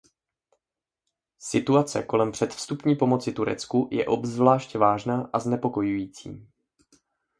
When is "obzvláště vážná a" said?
4.05-5.39